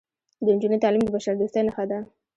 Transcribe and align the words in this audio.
د 0.43 0.45
نجونو 0.55 0.81
تعلیم 0.83 1.03
د 1.05 1.09
بشردوستۍ 1.15 1.61
نښه 1.67 1.83
ده. 1.89 1.99